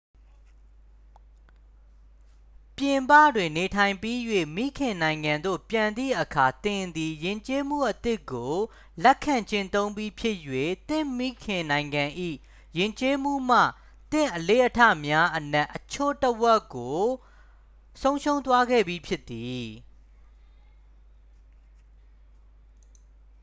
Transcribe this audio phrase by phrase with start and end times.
[2.77, 4.19] ပြည်ပတွင် နေထိုင်ပြီး၍
[4.55, 8.55] မိခင်နိုင်ငံသို့ ပြန်သည့်အခါ သင်သည် ယဉ်ကျေးမှုအသစ်ကို
[9.03, 10.37] လက်ခံကျင့်သုံးပြီးဖြစ်၍
[10.89, 12.03] သင့်မိခင်နိုင်ငံ၏
[12.77, 13.59] ယဉ်ကျေးမှုမှ
[14.11, 17.01] သင့်အလေ့အထများအနက် အချို့အဝက်ကို
[18.01, 19.65] ဆုံးရှုံးသွားခဲ့ပြီဖြစ်သည်